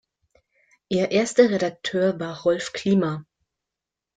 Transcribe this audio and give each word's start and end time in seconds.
Ihr 0.89 1.11
erster 1.11 1.51
Redakteur 1.51 2.19
war 2.19 2.39
Rolf 2.41 2.73
Klima. 2.73 3.23